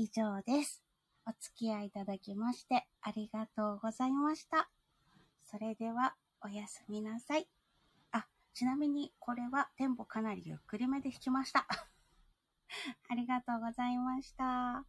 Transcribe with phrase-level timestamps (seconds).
[0.00, 0.82] 以上です。
[1.26, 4.70] お付き合いいただきましてありがとうございました。
[5.44, 7.46] それでは、おやすみなさい。
[8.10, 8.24] あ、
[8.54, 11.66] ちなみにこれはテンポかなりゆっくりめで弾きました。
[13.10, 14.86] ありがとうございました。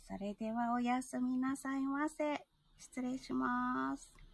[0.00, 2.46] それではおやすみなさいませ。
[2.78, 4.25] 失礼します。